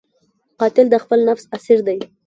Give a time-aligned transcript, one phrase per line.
[0.59, 1.99] قاتل د خپل نفس اسیر دی